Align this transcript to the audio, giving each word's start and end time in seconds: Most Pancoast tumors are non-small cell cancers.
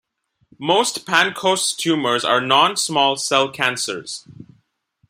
Most 0.57 1.05
Pancoast 1.05 1.77
tumors 1.77 2.25
are 2.25 2.41
non-small 2.41 3.17
cell 3.17 3.51
cancers. 3.51 4.25